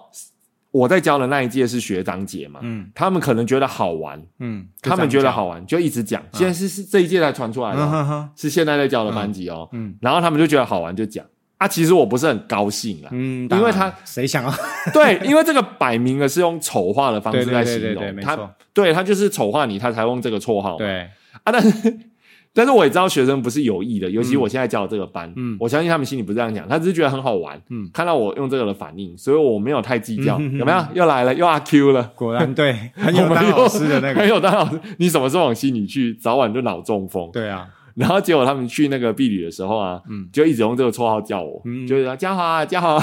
[0.71, 6.23] 我在教的那一届是学长姐嘛，嗯他们可能觉得好玩，嗯，他们觉得好玩，就一直讲。
[6.31, 9.67] 现在是是这一届才传出来的是现在在教的班级哦。
[9.73, 11.25] 嗯然后他们就觉得好玩，就讲
[11.57, 11.67] 啊。
[11.67, 14.53] 其实我不是很高兴啦，嗯，因为他谁想要？
[14.93, 18.37] 对，因为这个摆明了是用丑化的方式在形容他，
[18.71, 20.77] 对他就是丑化你，他才用这个绰号。
[20.77, 21.09] 对，
[21.47, 21.99] 啊，但是
[22.53, 30.85] 但是我也知道学生不是有意的，尤其我现在教的这个班，嗯我相信他们心里不是这样讲，他只是觉得很好玩，嗯看到我用这个的反应，所以我没有太计较，有没有？
[30.93, 32.11] 又来了，又阿 Q 了。
[32.15, 37.29] 果然对， 很有当老师的那个 很，有当老师，你什么时候往心里去，早晚就脑中风。
[37.31, 42.99] 对啊，然后结果他们去那个避旅的时候啊，嗯就一直用这个绰号叫我，嗯就是说嘉华，嘉华。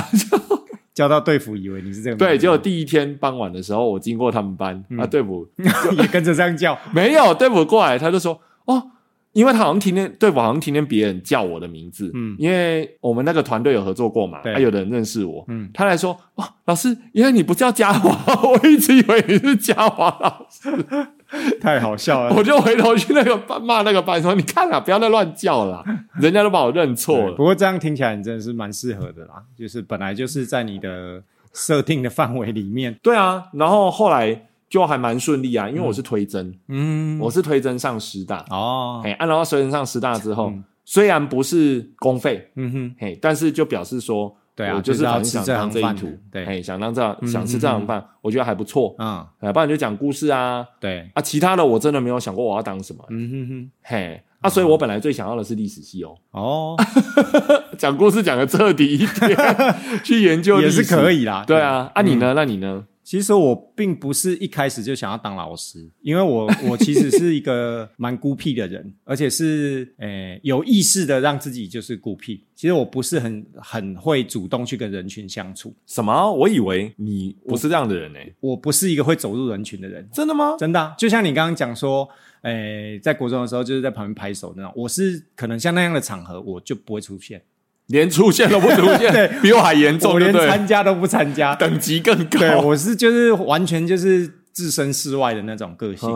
[0.94, 5.46] 叫到队服以为你是这样，对，结果第一天傍晚的时候，我经过他们班，嗯啊，队服
[5.98, 8.90] 也跟着这样叫， 没有队服过来，他就说哦。
[9.35, 12.35] 因为他好像听见对我好像听见别人叫我的名字，嗯。
[12.38, 14.55] 因为我们那个团队有合作过嘛，对。
[14.55, 18.11] 啊，有的人认识我，嗯，他来说哦，老师，原来你不叫嘉华，
[18.49, 20.70] 我一直以为你是嘉华老师，
[21.61, 22.35] 太好笑了。
[22.35, 25.85] 我就回头去那个班骂那个班说，你看啦，不要再乱叫了啦，
[26.20, 40.64] 人家都把我认错了，不过这样听起来你真的是蛮适合的啦，就是本来就是在你的设定的范围里面，对啊，然后后来就还蛮顺利啊，因为我是推甄，嗯，我是推甄上师大，哦，嘿，啊，然后推甄上师大之后，嗯。
[40.87, 46.12] 虽然不是公费，嗯哼，嘿，但是就表示说，对啊我就是要很想当这一途。
[46.31, 46.44] 对。
[46.44, 56.77] 嘿，想当这想吃这行饭，我觉得还不错，嗯，哎，不然就讲故事啊，对，啊，其他的我真的没有想过我要当什么，嗯哼哼，嘿，啊，所以我本来最想要的是历史系哦，哦，
[57.79, 59.38] 讲故事讲的彻底一点，
[60.05, 62.35] 去研究也是可以，以啦，对啊，啊，你呢？
[62.37, 62.85] 那你呢？
[63.04, 72.42] 其实我并不是一开始就想要当老师，因为我 我其实是一个蛮孤僻的人，而且是诶、有意识的让自己就是孤僻。
[72.54, 76.32] 其实我不是很很会主动去跟人群相处，什么？
[76.32, 80.56] 我以为你不是这样的人呢、我不是一个会走入人群的人，真的吗？
[80.58, 82.08] 真的啊、就像你刚刚讲说，
[82.42, 87.42] 诶、在国中的时候就是在旁边拍手那种，我是可能像那样的场合我就不会出现，
[87.88, 90.33] 连出现都不出现， 对比我还严重，我连？
[90.33, 91.55] 参加都不参加。
[91.55, 92.38] 等级更高。
[92.38, 96.09] 对，我是就是完全就是置身事外的那种个性。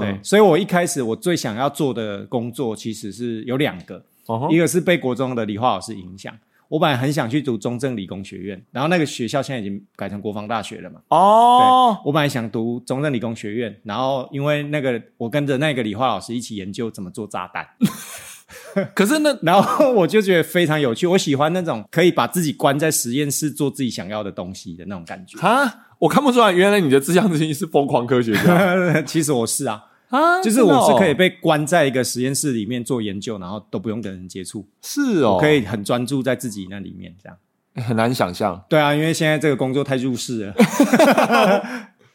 [0.00, 6.32] 对对，，所以我一开始我最想要做的工作其实是有两个，哦一个是被国中的理化老师影响。
[6.68, 10.98] 我本来很想去读中正理工学院，然后那个学校现在已经改成国防大学了嘛。
[11.08, 17.64] 哦，我本来想读中正理工学院，然后因为那个我跟着那个理化老师一起研究怎么做炸弹，
[18.94, 21.06] 可是那 然后我就觉得非常有趣。
[21.06, 25.38] 我喜欢那种可以把自己关在实验室做自己想要的东西的那种感觉。
[25.38, 37.38] 哈，我看不出来，原来你的志向之心是疯狂科学家 其实我是啊，啊就是我是可以被被关在一个实验室里面做研究，然后都不用跟人接触，是哦，可以很专注在自己那里面这样。
[37.86, 38.64] 很难想象。
[38.68, 40.54] 对啊，因为现在这个工作太入世了。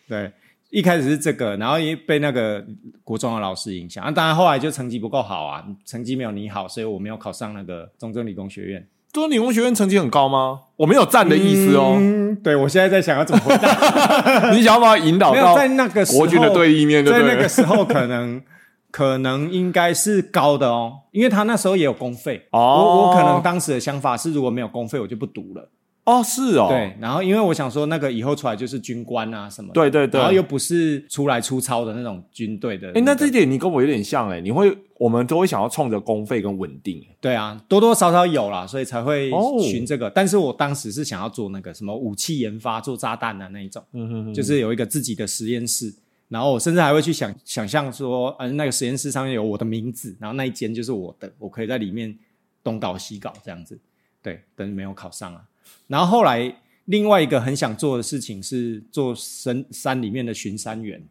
[0.07, 0.31] 对，
[0.69, 2.63] 一开始是这个，然后也被那个
[3.03, 4.11] 国中的老师影响啊。
[4.11, 8.87] 当然后来就成绩不够好啊，成绩没有你好，所以我没有考上那个中正理工学院。
[9.11, 10.59] 中正理工学院成绩很高吗？
[10.75, 14.51] 我没有赞的意思哦，嗯，对我现在在想要怎么回答。
[14.53, 18.39] 你想要把它引导到在那个国军的对立面，对在那个时候可能
[18.91, 22.47] 可能应该是高的哦，因为他那时候也有公费。
[22.51, 25.67] 哦我我可能当时的想法是，如果没有公费，我就不读了。
[26.09, 40.09] 哦，是哦，对，然后因为我想说，那个以后出来就是军官啊什么的，对对对然后又不是出来出操的那种军队的、哎，那这个点你跟我有点像哎，你会我们都会想要冲着公费跟稳定，对啊，多多少少有啦，所以才会哦寻这个。
[40.09, 45.93] 但是我当时是想要做那个什么武器研发，做炸弹的那一种，嗯哼哼，就是有一个自己的实验室，
[46.27, 52.17] 然后我甚至还会去想想象说，嗯、那个实验室上面有我的名字，然后那一间就是我的，我可以在里面
[52.63, 53.79] 东搞西搞这样子。
[54.21, 55.41] 对，但是没有考上啊。
[55.87, 56.55] 然后后来
[56.85, 61.01] 另外一个很想做的事情是做深山里面的巡山员，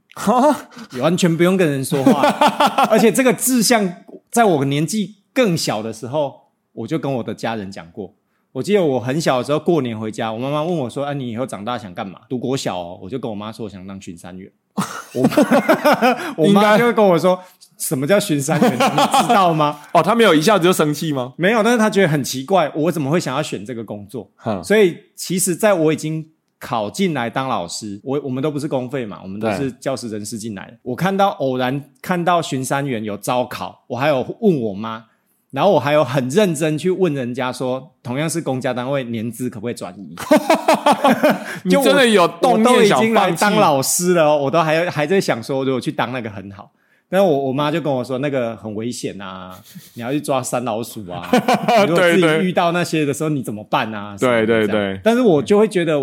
[1.01, 2.23] 完全不用跟人说话，
[2.91, 6.41] 而且这个志向在我年纪更小的时候，
[6.73, 8.15] 我就跟我的家人讲过。
[8.53, 12.23] 我记得我很小的时候过年回家，我妈妈问我说：“啊，你以后长大想干嘛？
[12.29, 14.51] 读国小哦。”我就跟我妈说我想当巡山员。
[15.15, 17.39] 我妈 我妈就会跟我说
[17.79, 18.73] ：“什么叫巡山员？
[18.73, 21.33] 你知道吗 哦，他没有一下子就生气吗？”？
[21.39, 24.31] 没有，但是他觉得很奇怪，我怎么会想要选这个工作？
[24.37, 26.27] 哼，所以其实，在我已经
[26.59, 30.77] 考进来当老师，我我们都不是公费嘛，我们都是教师人事进来的。
[30.83, 35.05] 我看到偶然看到巡山员有招考，我还有问我妈，
[35.51, 40.15] 然后我还有很认真去问人家说，同样是公家单位，年资可不可以转移？
[41.65, 46.71] 你真的有我动念想都已经来当老师了哦，我都还还在想说，如果去当那个很好。
[47.11, 49.59] 但是我我妈就跟我说，那个很危险啊，
[49.95, 51.27] 你要去抓山老鼠啊，
[51.81, 54.15] 你如果自己遇到那些的时候，你怎么办啊？
[54.21, 55.95] 对对对但是我就会觉得，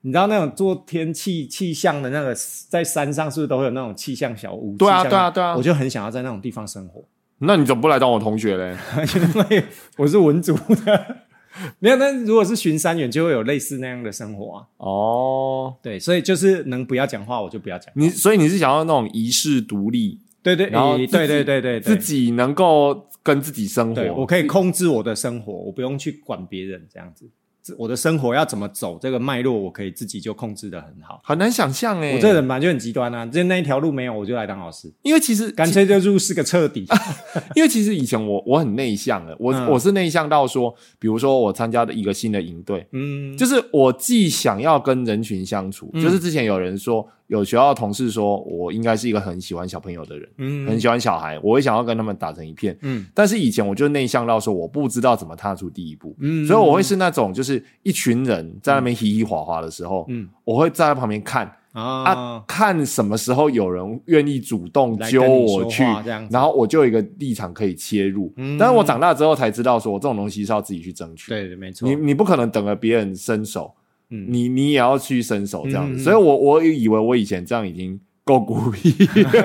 [0.00, 2.34] 你知道那种做天气气象的那个，
[2.70, 4.74] 在山上是不是都会有那种气象小屋？
[4.78, 7.04] 对啊对啊对啊我就很想要在那种地方生活，
[7.38, 8.76] 那你怎么不来当我同学嘞？
[9.50, 9.64] 因为
[9.96, 11.16] 我是文组的。
[11.78, 14.66] 没有，但如果是巡山员，就会有类似那样的生活啊。
[14.76, 17.92] 哦，对，所以就是能不要讲话，我就不要讲话。
[17.94, 24.26] 你所以你是想要那种遗世独立，对对，然后对对对对，自己能够跟自己生活我。
[24.26, 27.26] 可以控制我的生活，我不用去管别人这样子。
[27.66, 31.20] 这我的生活要怎么走，这个脉络我可以自己就控制的很好。
[31.24, 36.86] 很难想象哎，我这个人本来就很极端啊，就那一条路没有，我就来当老师，因为其实干脆就入是个彻底。
[37.56, 52.76] 因为其实以前我我很内向的，我、嗯我是内向到说，比如说我参加的一个新的营队，嗯，就是我既想要跟人群相处，嗯就是之前有人说，有学校的同事说我应该是一个很喜欢小朋友的人，嗯很喜欢小孩，我会想要跟他们打成一片。
[52.82, 65.82] 嗯但是以前我就内向到说我不知道怎么踏出第一步，嗯所以我会是那种就是一群人在那边嘻嘻哈哈的时候，嗯我会站在旁边看啊啊，看什么时候有人愿意主动揪我去
[66.30, 68.32] 然后我就有一个立场可以切入。
[68.36, 71.28] 嗯但是我长大之后才知道，说这种东西是要自己去争取。
[71.30, 73.74] 对，没错你，你不可能等着别人伸手，
[74.10, 76.02] 嗯你你也要去伸手这样子。
[76.02, 78.94] 所以我我以为我以前这样已经够孤僻。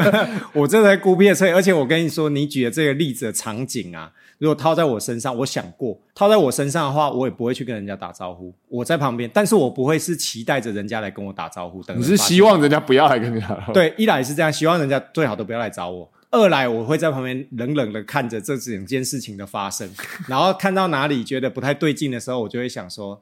[0.54, 11.82] 我这才孤僻的策，而且我跟你说，你举的这个例子的场景啊，如果套在我身上，我想过套在我身上的话，我也不会去跟人家打招呼，我在旁边，但是我不会是期待着人家来跟我打招呼。
[11.84, 13.74] 等你是希望人家不要来跟你打招呼？
[13.74, 19.90] 对，一来是这样，希望人家最好都不要来找我；二来我会在旁边冷冷的看着这整件事情的发生，
[20.28, 23.22] 然后看到哪里觉得不太对劲的时候，我就会想说，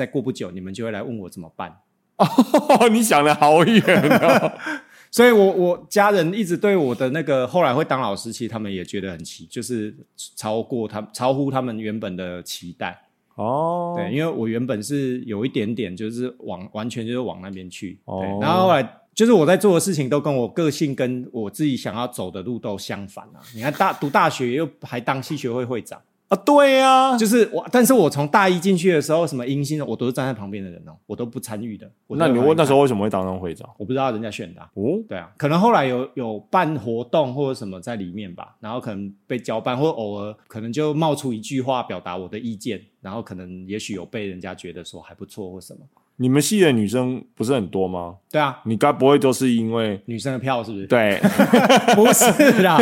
[0.00, 1.76] 再过不久你们就会来问我怎么办。
[2.16, 4.52] 哦， 你想的好远哦。
[5.12, 9.94] 所以我，我家人一直对我的那个后来会当老师，其实他们也觉得很奇，就是
[10.36, 12.98] 超过他超乎他们原本的期待。
[13.34, 23.42] 哦，对，因为我原本是有一点点就是往完全就是往那边去，哦对，然后后来就是我在做的事情都跟我个性跟我自己想要走的路都相反啊。
[23.54, 26.00] 你看大读大学又还当系学会会长，
[26.30, 31.90] 啊，对呀、就是我，但是我从大一进去的时候，什么迎新的我都是站在旁边的人哦，我都不参与的。
[32.06, 33.68] 那你问那时候，候为什么会当上会长？
[33.76, 45.80] 我不知道人家选的啊、哦，对啊，可能后来有有办活动或者什么在里面吧，然后可能被交办，或偶尔可能就冒出一句话表达我的意见，然后可能也许有被人家觉得说还不错或什么。
[46.22, 48.16] 你们系的女生不是很多吗？
[48.30, 50.86] 对啊，你该不会都是因为女生的票是不是？
[50.86, 51.18] 对
[51.96, 52.78] 不是啦，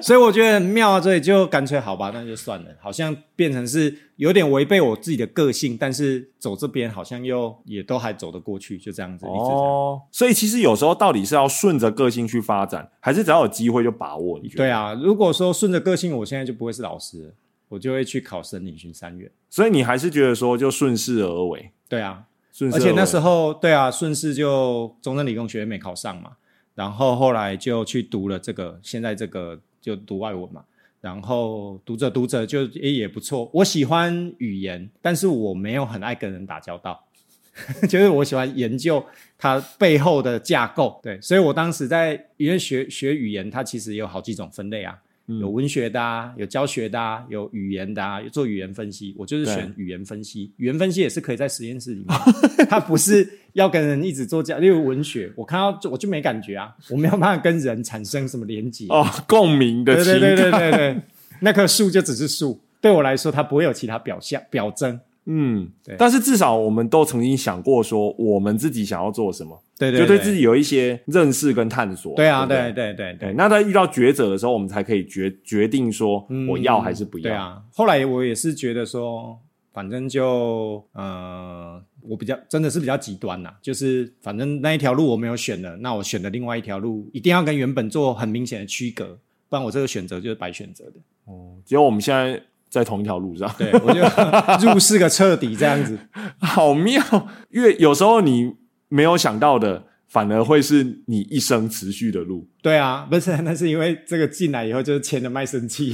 [0.00, 2.66] 所以我觉得很妙啊，所以就干脆好吧，那就算了。
[2.80, 9.26] 好像变成是有点违背我自己的个性，但是走这边好像又也都还走得过去，就这样子。
[9.26, 14.38] 哦，所以其实有时候到底是要顺着个性去发展，还是只要有机会就把握？
[14.40, 14.58] 你觉得？
[14.58, 17.34] 对啊，如果说顺着个性，我现在就不会是老师了，
[17.70, 19.28] 我就会去考森林巡三院。
[19.50, 22.22] 所以你还是觉得说就顺势而为，对啊，
[22.72, 26.32] 而且那时候对啊，顺势就中正理工学院没考上嘛，
[26.74, 30.62] 然后后来就去读了这个，现在这个就读外文嘛。
[31.00, 37.04] 然后读着读着就诶也不错，我喜欢语言，但是我没有很爱跟人打交道，
[37.90, 39.04] 就是我喜欢研究
[39.36, 41.00] 它背后的架构。
[41.02, 49.14] 对，所以我当时在因为学学语言，它其实有好几种分类啊，嗯有文学的啊，有教学的啊，有语言的啊，有做语言分析。
[49.16, 54.60] 我就是对选语言分析，语言分析也是可以在实验室里面，它不是要跟人一直做这样。
[54.60, 58.86] 例如文学，我看到就我就没感觉啊，我没有办法跟人产生什么连接。
[58.88, 61.02] 哦，共鸣的情感，对对对对对，
[61.40, 65.00] 那棵树就只是树，对我来说它不会有其他表象表征。
[65.26, 72.14] 嗯对，但是至少我们都曾经想过说，我们自己想要做什么，对对就对自己有一些认识跟探索。
[72.16, 73.16] 对啊，对对对。
[73.20, 77.22] 对，那在遇到抉择的时候，我们才可以决决定说我要还是不要。
[77.22, 79.38] 对啊，后来我也是觉得说，
[79.72, 89.18] 反正就呃，我比较真的是比较极端呐，就是反正那一条路我没有选了，那我选的另外一条路一定要跟原本做很明显的区隔，
[89.48, 90.94] 不然我这个选择就是白选择的。
[91.26, 92.42] 哦，只有我们现在
[92.72, 95.98] 在同一条路上，对我就入世个彻底这样子。
[96.40, 97.02] 好妙。
[97.50, 98.54] 因为有时候你
[98.88, 102.48] 没有想到的，反而会是你一生持续的路。
[102.62, 105.92] 对啊，不是，那是因为这个进来以后就是签了卖身契，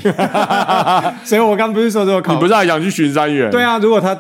[1.26, 3.50] 所以我刚不是说这个考你不是还想去巡山员？
[3.50, 4.16] 对啊，如果他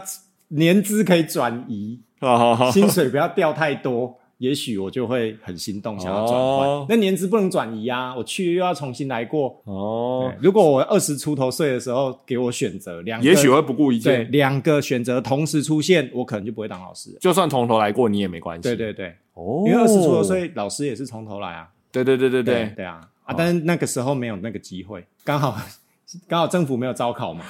[0.48, 6.68] 年资可以转移，好好好，薪水不要掉太多，也许我就会很心动，想要转换。
[6.68, 9.60] 哦那年资不能转移啊，我去又要重新来过。
[9.64, 17.18] 哦对，如果我二十出头岁的时候给我选择两个，也许会不顾一对切，两个选择同时出现，我可能就不会当老师了。
[17.20, 18.62] 就算从头来过，你也没关系。
[18.62, 21.68] 对对对，哦，因为二十出头，岁老师也是从头来啊。
[21.90, 23.34] 对对对对对对，对啊啊！
[23.36, 25.58] 但是那个时候没有那个机会，刚好
[26.28, 27.44] 刚好政府没有招考嘛。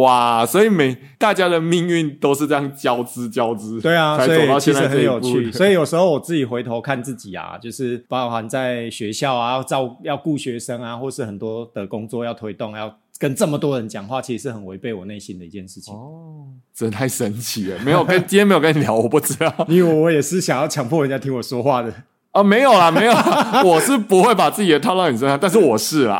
[0.00, 0.46] 哇！
[0.46, 5.52] 所以每大家的命运都是这样交织交织，对啊，才所走到现以其实很有趣。
[5.52, 15.94] 所以有时候我自己回头看自己啊，就是包含在学校啊，要照要顾学生啊，或是很多的工作要推动，要跟这么多人讲话，其实是很违背我内心的一件事情。
[15.94, 17.78] 哦，真的太神奇了！
[17.80, 21.92] 没有跟今天没有跟你聊，我不知道 因为我也是想要强迫人家听我说话的。
[22.32, 26.18] 啊，没有啦，没有啦，我是不会把自己的套到你身上，但是我是啦。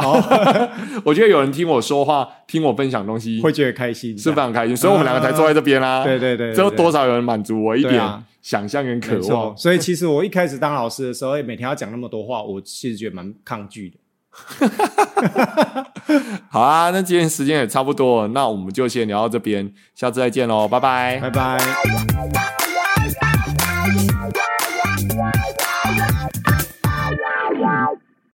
[1.05, 6.05] 我觉得有人听我说话，听我分享东西，会觉得开心，是非常开心，所以我们两个才坐在这边啦。
[6.05, 8.03] 对对对对这有多少有人满足我一点
[8.43, 9.57] 想象跟渴望？。
[9.57, 13.97] 所以其实我一开始当老师的时候，每天要讲那么多话，我其实觉得蛮抗拒的。
[16.51, 22.62] 好啊，那今天时间也差不多了，那我们就先聊到这边，下次再见喽，拜拜拜拜。